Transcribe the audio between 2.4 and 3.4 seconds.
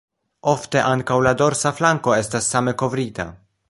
same kovrita.